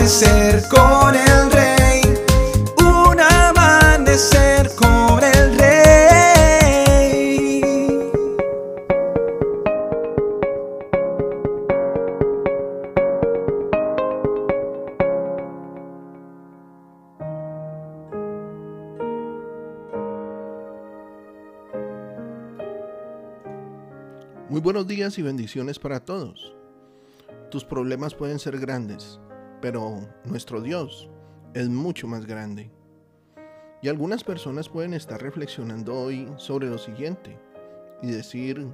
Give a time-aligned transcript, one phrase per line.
[0.00, 2.00] amanecer con el rey,
[2.78, 6.00] un amanecer con el rey.
[24.48, 26.56] Muy buenos días y bendiciones para todos.
[27.50, 29.20] Tus problemas pueden ser grandes,
[29.60, 31.08] pero nuestro Dios
[31.54, 32.70] es mucho más grande.
[33.82, 37.38] Y algunas personas pueden estar reflexionando hoy sobre lo siguiente
[38.02, 38.66] y decir,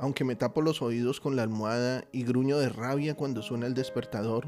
[0.00, 3.74] aunque me tapo los oídos con la almohada y gruño de rabia cuando suena el
[3.74, 4.46] despertador,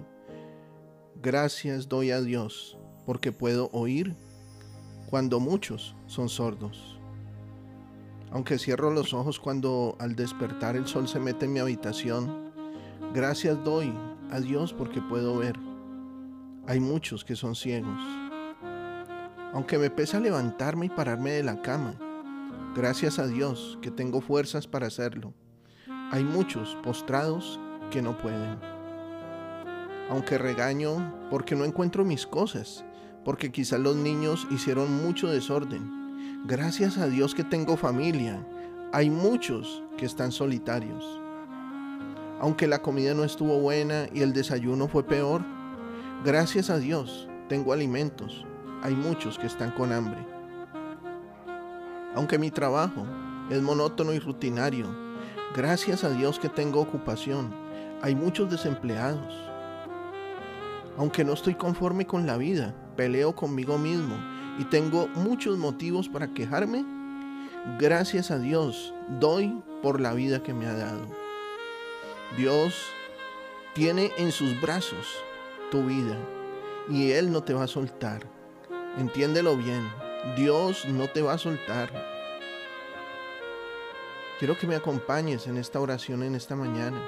[1.23, 4.15] gracias doy a Dios porque puedo oír
[5.10, 6.99] cuando muchos son sordos.
[8.30, 12.51] Aunque cierro los ojos cuando al despertar el sol se mete en mi habitación,
[13.12, 13.93] gracias doy
[14.35, 15.57] a Dios porque puedo ver.
[16.66, 18.01] Hay muchos que son ciegos.
[19.52, 21.95] Aunque me pesa levantarme y pararme de la cama,
[22.74, 25.32] gracias a Dios que tengo fuerzas para hacerlo.
[26.10, 27.60] Hay muchos postrados
[27.93, 28.59] que no pueden.
[30.10, 32.85] Aunque regaño porque no encuentro mis cosas,
[33.24, 36.43] porque quizás los niños hicieron mucho desorden.
[36.45, 38.45] Gracias a Dios que tengo familia.
[38.93, 41.24] Hay muchos que están solitarios.
[42.45, 45.40] Aunque la comida no estuvo buena y el desayuno fue peor,
[46.26, 48.45] gracias a Dios tengo alimentos
[48.82, 50.18] hay muchos que están con hambre.
[52.15, 53.06] Aunque mi trabajo
[53.48, 54.95] es monótono y rutinario,
[55.56, 57.50] gracias a Dios que tengo ocupación,
[58.02, 59.34] hay muchos desempleados.
[60.98, 64.16] Aunque no estoy conforme con la vida, peleo conmigo mismo
[64.59, 66.84] y tengo muchos motivos para quejarme,
[67.81, 71.24] gracias a Dios doy por la vida que me ha dado.
[72.37, 72.75] Dios
[73.75, 75.23] tiene en sus brazos
[75.71, 76.17] tu vida
[76.89, 78.23] y Él no te va a soltar.
[78.99, 79.89] Entiéndelo bien,
[80.37, 81.91] Dios no te va a soltar.
[84.39, 87.01] Quiero que me acompañes en esta oración en esta mañana.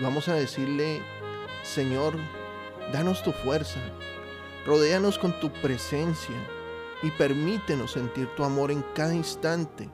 [0.00, 1.02] Vamos a decirle,
[1.62, 2.14] Señor,
[2.92, 3.80] danos tu fuerza,
[4.66, 6.36] rodéanos con tu presencia
[7.02, 9.88] y permítenos sentir tu amor en cada instante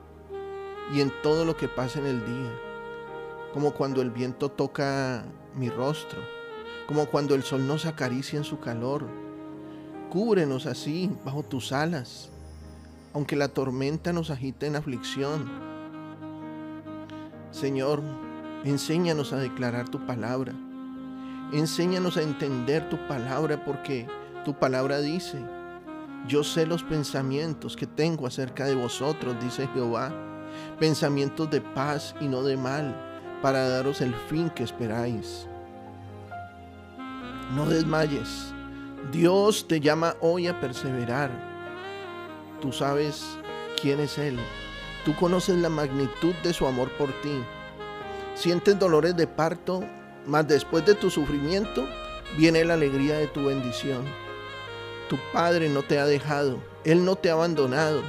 [0.93, 2.51] y en todo lo que pasa en el día,
[3.53, 5.25] como cuando el viento toca
[5.55, 6.19] mi rostro,
[6.87, 9.07] como cuando el sol nos acaricia en su calor,
[10.13, 12.29] Cúbrenos así bajo tus alas,
[13.15, 15.49] aunque la tormenta nos agite en aflicción.
[17.49, 17.99] Señor,
[18.63, 20.53] enséñanos a declarar tu palabra.
[21.51, 24.05] Enséñanos a entender tu palabra porque
[24.45, 25.39] tu palabra dice,
[26.27, 30.13] yo sé los pensamientos que tengo acerca de vosotros, dice Jehová,
[30.79, 33.12] pensamientos de paz y no de mal,
[33.43, 35.47] para daros el fin que esperáis.
[37.53, 38.53] No desmayes,
[39.11, 41.29] Dios te llama hoy a perseverar.
[42.61, 43.37] Tú sabes
[43.81, 44.39] quién es Él.
[45.03, 47.43] Tú conoces la magnitud de su amor por ti.
[48.33, 49.83] Sientes dolores de parto,
[50.25, 51.85] mas después de tu sufrimiento
[52.37, 54.05] viene la alegría de tu bendición.
[55.09, 58.03] Tu Padre no te ha dejado, Él no te ha abandonado.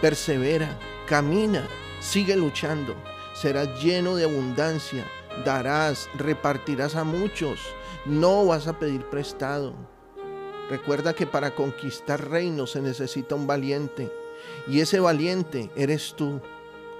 [0.00, 1.68] Persevera, camina,
[2.00, 2.96] sigue luchando.
[3.36, 5.04] Serás lleno de abundancia,
[5.44, 7.60] darás, repartirás a muchos.
[8.06, 9.74] No vas a pedir prestado.
[10.70, 14.10] Recuerda que para conquistar reinos se necesita un valiente.
[14.66, 16.40] Y ese valiente eres tú.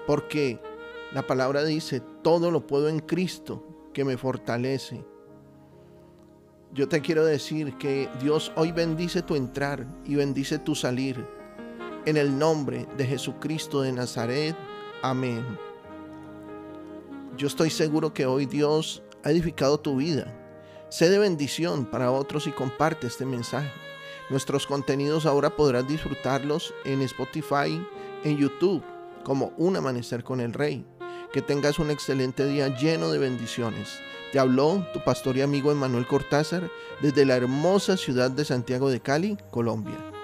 [0.07, 0.61] Porque
[1.15, 5.07] la palabra dice, todo lo puedo en Cristo que me fortalece.
[6.75, 11.27] Yo te quiero decir que Dios hoy bendice tu entrar y bendice tu salir.
[12.05, 14.55] En el nombre de Jesucristo de Nazaret.
[15.01, 15.66] Amén.
[17.37, 20.33] Yo estoy seguro que hoy Dios ha edificado tu vida
[20.89, 23.71] Sé de bendición para otros y comparte este mensaje.
[24.31, 27.85] Nuestros contenidos ahora podrás disfrutarlos en Spotify,
[28.23, 28.85] en YouTube,
[29.25, 30.87] como Un Amanecer con el Rey.
[31.33, 33.99] Que tengas un excelente día lleno de bendiciones.
[34.31, 36.71] Te habló tu pastor y amigo Emanuel Cortázar
[37.03, 40.16] desde la hermosa ciudad de Santiago de Cali, Colombia.